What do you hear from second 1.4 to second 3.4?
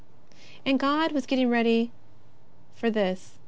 her ready for this.